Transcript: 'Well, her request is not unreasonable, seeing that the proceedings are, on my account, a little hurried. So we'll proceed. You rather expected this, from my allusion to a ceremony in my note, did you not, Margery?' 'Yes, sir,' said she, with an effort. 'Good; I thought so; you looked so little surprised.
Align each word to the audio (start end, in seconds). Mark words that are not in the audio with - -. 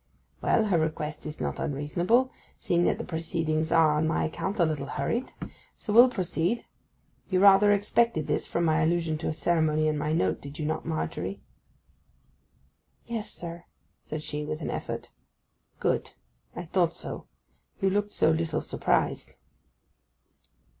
'Well, 0.41 0.65
her 0.65 0.79
request 0.79 1.27
is 1.27 1.39
not 1.39 1.59
unreasonable, 1.59 2.31
seeing 2.59 2.85
that 2.85 2.97
the 2.97 3.03
proceedings 3.03 3.71
are, 3.71 3.91
on 3.95 4.07
my 4.07 4.25
account, 4.25 4.59
a 4.59 4.65
little 4.65 4.87
hurried. 4.87 5.31
So 5.77 5.93
we'll 5.93 6.09
proceed. 6.09 6.65
You 7.29 7.39
rather 7.39 7.71
expected 7.71 8.25
this, 8.25 8.47
from 8.47 8.65
my 8.65 8.81
allusion 8.81 9.19
to 9.19 9.27
a 9.27 9.31
ceremony 9.31 9.87
in 9.87 9.99
my 9.99 10.11
note, 10.11 10.41
did 10.41 10.57
you 10.57 10.65
not, 10.65 10.87
Margery?' 10.87 11.43
'Yes, 13.05 13.29
sir,' 13.31 13.65
said 14.03 14.23
she, 14.23 14.43
with 14.43 14.59
an 14.61 14.71
effort. 14.71 15.11
'Good; 15.79 16.13
I 16.55 16.65
thought 16.65 16.95
so; 16.95 17.27
you 17.79 17.91
looked 17.91 18.11
so 18.11 18.31
little 18.31 18.59
surprised. 18.61 19.33